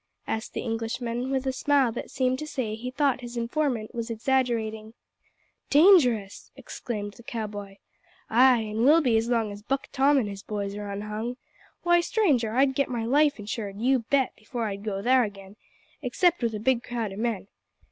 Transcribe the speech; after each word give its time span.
asked 0.25 0.53
the 0.55 0.61
Englishman, 0.63 1.29
with 1.29 1.45
a 1.45 1.53
smile 1.53 1.91
that 1.91 2.09
seemed 2.09 2.39
to 2.39 2.47
say 2.47 2.73
he 2.73 2.89
thought 2.89 3.21
his 3.21 3.37
informant 3.37 3.93
was 3.93 4.09
exaggerating. 4.09 4.95
"Dangerous!" 5.69 6.49
exclaimed 6.55 7.13
the 7.13 7.21
cow 7.21 7.45
boy. 7.45 7.77
"Ay, 8.27 8.61
an 8.61 8.83
will 8.83 9.01
be 9.01 9.15
as 9.15 9.29
long 9.29 9.51
as 9.51 9.61
Buck 9.61 9.89
Tom 9.91 10.17
an' 10.17 10.25
his 10.25 10.41
boys 10.41 10.73
are 10.75 10.89
unhung. 10.89 11.37
Why, 11.83 12.01
stranger, 12.01 12.53
I'd 12.55 12.73
get 12.73 12.89
my 12.89 13.05
life 13.05 13.37
insured, 13.37 13.77
you 13.77 13.99
bet, 13.99 14.35
before 14.35 14.63
I'd 14.65 14.83
go 14.83 15.03
thar 15.03 15.23
again 15.23 15.55
except 16.01 16.41
with 16.41 16.55
a 16.55 16.59
big 16.59 16.81
crowd 16.83 17.13
o' 17.13 17.17
men. 17.17 17.47